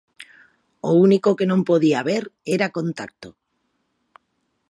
[0.89, 2.23] O único que non podía haber
[2.55, 3.29] era contacto.